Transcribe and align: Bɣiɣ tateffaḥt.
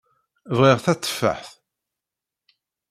Bɣiɣ 0.57 0.77
tateffaḥt. 0.85 1.53